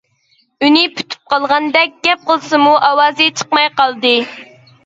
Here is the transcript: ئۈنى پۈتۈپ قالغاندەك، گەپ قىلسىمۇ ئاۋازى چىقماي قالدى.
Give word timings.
ئۈنى 0.67 0.79
پۈتۈپ 0.95 1.29
قالغاندەك، 1.33 1.93
گەپ 2.09 2.25
قىلسىمۇ 2.31 2.73
ئاۋازى 2.89 3.29
چىقماي 3.41 3.73
قالدى. 3.83 4.19